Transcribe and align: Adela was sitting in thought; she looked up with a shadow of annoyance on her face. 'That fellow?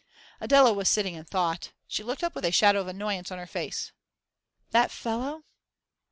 Adela 0.39 0.73
was 0.73 0.89
sitting 0.89 1.13
in 1.13 1.25
thought; 1.25 1.73
she 1.87 2.01
looked 2.01 2.23
up 2.23 2.33
with 2.33 2.43
a 2.43 2.51
shadow 2.51 2.81
of 2.81 2.87
annoyance 2.87 3.31
on 3.31 3.37
her 3.37 3.45
face. 3.45 3.91
'That 4.71 4.89
fellow? 4.89 5.43